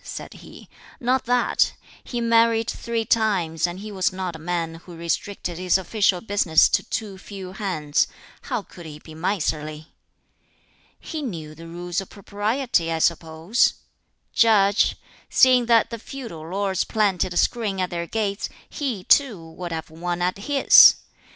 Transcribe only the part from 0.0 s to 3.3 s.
said he; "not that: he married three